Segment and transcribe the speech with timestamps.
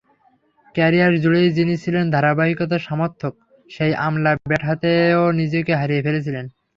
[0.75, 3.33] ক্যারিয়ারজুড়েই যিনি ছিলেন ধারাবাহিকতার সমার্থক,
[3.69, 6.45] সেই আমলা ব্যাট হাতেও নিজেকে হারিয়ে ফেলেছিলেন।